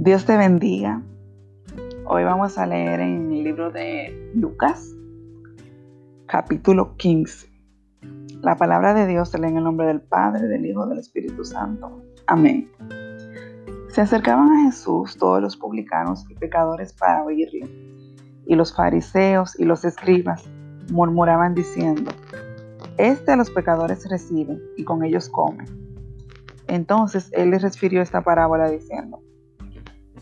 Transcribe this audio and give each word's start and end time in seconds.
Dios 0.00 0.24
te 0.26 0.36
bendiga. 0.36 1.02
Hoy 2.06 2.22
vamos 2.22 2.56
a 2.56 2.66
leer 2.66 3.00
en 3.00 3.32
el 3.32 3.42
libro 3.42 3.72
de 3.72 4.30
Lucas, 4.32 4.94
capítulo 6.26 6.96
15. 6.96 7.50
La 8.40 8.54
palabra 8.54 8.94
de 8.94 9.08
Dios 9.08 9.30
se 9.30 9.40
lee 9.40 9.48
en 9.48 9.56
el 9.56 9.64
nombre 9.64 9.88
del 9.88 10.00
Padre, 10.00 10.46
del 10.46 10.64
Hijo 10.66 10.86
del 10.86 11.00
Espíritu 11.00 11.44
Santo. 11.44 12.00
Amén. 12.28 12.70
Se 13.88 14.02
acercaban 14.02 14.48
a 14.52 14.66
Jesús 14.66 15.16
todos 15.16 15.42
los 15.42 15.56
publicanos 15.56 16.24
y 16.30 16.34
pecadores 16.36 16.92
para 16.92 17.24
oírle, 17.24 17.68
y 18.46 18.54
los 18.54 18.72
fariseos 18.72 19.58
y 19.58 19.64
los 19.64 19.84
escribas 19.84 20.48
murmuraban 20.92 21.56
diciendo, 21.56 22.12
Este 22.98 23.32
a 23.32 23.36
los 23.36 23.50
pecadores 23.50 24.08
recibe 24.08 24.62
y 24.76 24.84
con 24.84 25.02
ellos 25.02 25.28
come. 25.28 25.64
Entonces 26.68 27.32
él 27.32 27.50
les 27.50 27.62
refirió 27.62 28.00
esta 28.00 28.22
parábola 28.22 28.70
diciendo, 28.70 29.22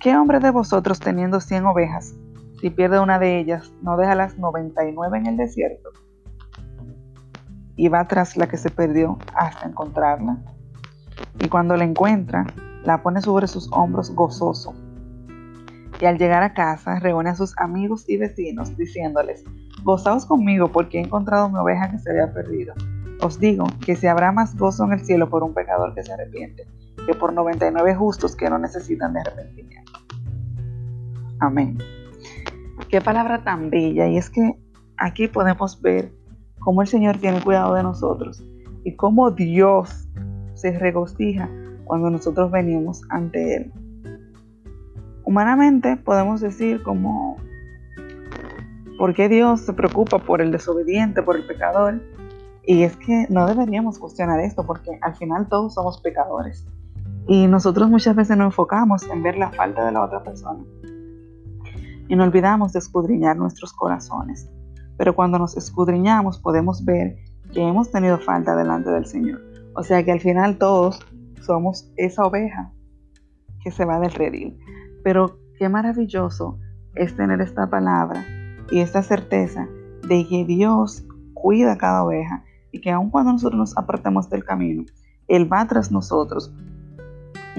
¿Qué 0.00 0.14
hombre 0.14 0.40
de 0.40 0.50
vosotros 0.50 1.00
teniendo 1.00 1.40
cien 1.40 1.64
ovejas, 1.64 2.14
si 2.60 2.68
pierde 2.70 3.00
una 3.00 3.18
de 3.18 3.38
ellas, 3.38 3.72
no 3.82 3.96
deja 3.96 4.14
las 4.14 4.36
noventa 4.38 4.86
y 4.86 4.92
nueve 4.92 5.16
en 5.18 5.26
el 5.26 5.36
desierto? 5.38 5.90
Y 7.76 7.88
va 7.88 8.06
tras 8.06 8.36
la 8.36 8.46
que 8.46 8.58
se 8.58 8.70
perdió 8.70 9.18
hasta 9.34 9.66
encontrarla. 9.66 10.38
Y 11.38 11.48
cuando 11.48 11.76
la 11.76 11.84
encuentra, 11.84 12.46
la 12.84 13.02
pone 13.02 13.22
sobre 13.22 13.46
sus 13.46 13.70
hombros 13.72 14.14
gozoso. 14.14 14.74
Y 16.00 16.04
al 16.04 16.18
llegar 16.18 16.42
a 16.42 16.52
casa, 16.52 16.98
reúne 16.98 17.30
a 17.30 17.34
sus 17.34 17.54
amigos 17.58 18.04
y 18.06 18.18
vecinos, 18.18 18.76
diciéndoles, 18.76 19.44
Gozaos 19.82 20.26
conmigo 20.26 20.68
porque 20.68 20.98
he 20.98 21.02
encontrado 21.02 21.48
mi 21.48 21.58
oveja 21.58 21.90
que 21.90 21.98
se 21.98 22.10
había 22.10 22.32
perdido. 22.32 22.74
Os 23.22 23.40
digo 23.40 23.66
que 23.84 23.96
si 23.96 24.06
habrá 24.06 24.32
más 24.32 24.56
gozo 24.56 24.84
en 24.84 24.92
el 24.92 25.00
cielo 25.00 25.30
por 25.30 25.42
un 25.42 25.54
pecador 25.54 25.94
que 25.94 26.02
se 26.02 26.12
arrepiente, 26.12 26.66
que 27.06 27.14
por 27.14 27.32
99 27.32 27.94
justos 27.94 28.36
que 28.36 28.50
no 28.50 28.58
necesitan 28.58 29.14
de 29.14 29.20
arrepentimiento. 29.20 29.92
Amén. 31.40 31.78
Qué 32.88 33.00
palabra 33.00 33.42
tan 33.42 33.70
bella. 33.70 34.06
Y 34.08 34.16
es 34.16 34.30
que 34.30 34.54
aquí 34.96 35.28
podemos 35.28 35.80
ver 35.80 36.12
cómo 36.60 36.82
el 36.82 36.88
Señor 36.88 37.18
tiene 37.18 37.40
cuidado 37.40 37.74
de 37.74 37.82
nosotros 37.82 38.42
y 38.84 38.94
cómo 38.96 39.30
Dios 39.30 40.08
se 40.54 40.78
regocija 40.78 41.48
cuando 41.84 42.10
nosotros 42.10 42.50
venimos 42.50 43.02
ante 43.08 43.56
Él. 43.56 43.72
Humanamente 45.24 45.96
podemos 45.96 46.40
decir 46.40 46.82
como, 46.82 47.36
¿por 48.98 49.14
qué 49.14 49.28
Dios 49.28 49.60
se 49.60 49.72
preocupa 49.72 50.18
por 50.18 50.40
el 50.40 50.52
desobediente, 50.52 51.22
por 51.22 51.36
el 51.36 51.46
pecador? 51.46 52.00
Y 52.66 52.82
es 52.82 52.96
que 52.96 53.26
no 53.30 53.46
deberíamos 53.46 53.98
cuestionar 53.98 54.40
esto 54.40 54.66
porque 54.66 54.98
al 55.00 55.14
final 55.14 55.48
todos 55.48 55.74
somos 55.74 56.00
pecadores. 56.00 56.66
Y 57.28 57.46
nosotros 57.46 57.88
muchas 57.88 58.16
veces 58.16 58.36
nos 58.36 58.46
enfocamos 58.46 59.04
en 59.04 59.22
ver 59.22 59.38
la 59.38 59.50
falta 59.52 59.84
de 59.86 59.92
la 59.92 60.02
otra 60.02 60.24
persona. 60.24 60.64
Y 62.08 62.16
no 62.16 62.24
olvidamos 62.24 62.72
de 62.72 62.80
escudriñar 62.80 63.36
nuestros 63.36 63.72
corazones. 63.72 64.50
Pero 64.98 65.14
cuando 65.14 65.38
nos 65.38 65.56
escudriñamos 65.56 66.40
podemos 66.40 66.84
ver 66.84 67.16
que 67.52 67.62
hemos 67.62 67.90
tenido 67.92 68.18
falta 68.18 68.56
delante 68.56 68.90
del 68.90 69.06
Señor. 69.06 69.40
O 69.74 69.84
sea 69.84 70.04
que 70.04 70.10
al 70.10 70.20
final 70.20 70.58
todos 70.58 70.98
somos 71.42 71.92
esa 71.96 72.24
oveja 72.24 72.72
que 73.62 73.70
se 73.70 73.84
va 73.84 74.00
del 74.00 74.12
redil. 74.12 74.58
Pero 75.04 75.38
qué 75.58 75.68
maravilloso 75.68 76.58
es 76.96 77.14
tener 77.16 77.40
esta 77.40 77.70
palabra 77.70 78.24
y 78.70 78.80
esta 78.80 79.02
certeza 79.02 79.68
de 80.08 80.26
que 80.26 80.44
Dios 80.44 81.06
cuida 81.34 81.78
cada 81.78 82.04
oveja 82.04 82.42
y 82.76 82.80
que 82.80 82.90
aun 82.90 83.10
cuando 83.10 83.32
nosotros 83.32 83.58
nos 83.58 83.78
apartemos 83.78 84.28
del 84.28 84.44
camino, 84.44 84.84
Él 85.28 85.50
va 85.50 85.66
tras 85.66 85.90
nosotros 85.90 86.52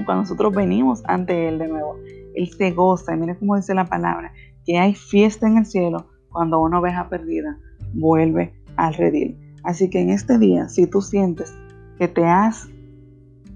cuando 0.04 0.22
nosotros 0.22 0.54
venimos 0.54 1.02
ante 1.06 1.48
Él 1.48 1.58
de 1.58 1.68
nuevo, 1.68 1.96
Él 2.34 2.48
se 2.56 2.70
goza. 2.70 3.14
Y 3.14 3.18
mira 3.18 3.36
cómo 3.36 3.56
dice 3.56 3.74
la 3.74 3.86
palabra, 3.86 4.32
que 4.64 4.78
hay 4.78 4.94
fiesta 4.94 5.48
en 5.48 5.58
el 5.58 5.66
cielo 5.66 6.06
cuando 6.30 6.60
una 6.60 6.78
oveja 6.78 7.08
perdida 7.08 7.58
vuelve 7.94 8.54
al 8.76 8.94
redil. 8.94 9.36
Así 9.64 9.90
que 9.90 10.00
en 10.00 10.10
este 10.10 10.38
día, 10.38 10.68
si 10.68 10.86
tú 10.86 11.02
sientes 11.02 11.52
que 11.98 12.06
te 12.06 12.24
has 12.24 12.68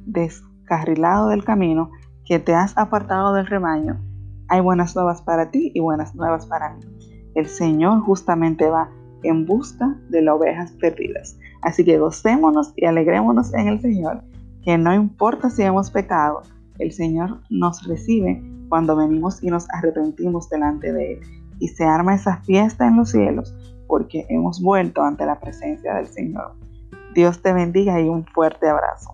descarrilado 0.04 1.28
del 1.28 1.44
camino, 1.44 1.90
que 2.24 2.40
te 2.40 2.54
has 2.54 2.76
apartado 2.76 3.34
del 3.34 3.46
rebaño, 3.46 4.00
hay 4.48 4.60
buenas 4.60 4.96
nuevas 4.96 5.22
para 5.22 5.52
ti 5.52 5.70
y 5.74 5.80
buenas 5.80 6.14
nuevas 6.16 6.46
para 6.46 6.74
mí. 6.74 6.82
El 7.36 7.46
Señor 7.46 8.00
justamente 8.00 8.68
va 8.68 8.90
en 9.22 9.46
busca 9.46 9.96
de 10.08 10.22
las 10.22 10.34
ovejas 10.34 10.72
perdidas. 10.72 11.38
Así 11.62 11.84
que 11.84 11.98
gocémonos 11.98 12.72
y 12.76 12.86
alegrémonos 12.86 13.54
en 13.54 13.68
el 13.68 13.80
Señor 13.80 14.22
que 14.64 14.78
no 14.78 14.94
importa 14.94 15.50
si 15.50 15.62
hemos 15.62 15.90
pecado, 15.90 16.42
el 16.78 16.92
Señor 16.92 17.40
nos 17.50 17.86
recibe 17.86 18.42
cuando 18.68 18.96
venimos 18.96 19.42
y 19.42 19.48
nos 19.48 19.68
arrepentimos 19.70 20.48
delante 20.48 20.92
de 20.92 21.14
Él. 21.14 21.20
Y 21.58 21.68
se 21.68 21.84
arma 21.84 22.14
esa 22.14 22.38
fiesta 22.38 22.86
en 22.86 22.96
los 22.96 23.10
cielos 23.10 23.54
porque 23.86 24.24
hemos 24.28 24.62
vuelto 24.62 25.02
ante 25.02 25.26
la 25.26 25.38
presencia 25.38 25.94
del 25.94 26.06
Señor. 26.06 26.52
Dios 27.14 27.42
te 27.42 27.52
bendiga 27.52 28.00
y 28.00 28.08
un 28.08 28.24
fuerte 28.24 28.68
abrazo. 28.68 29.11